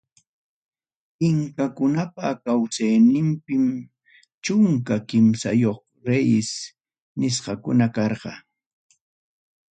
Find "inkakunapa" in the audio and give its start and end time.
1.27-2.27